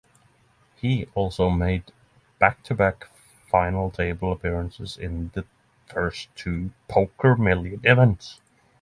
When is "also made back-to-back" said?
1.13-3.05